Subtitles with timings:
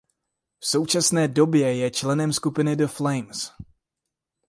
[0.59, 3.51] V současné době je členem skupiny The Flames.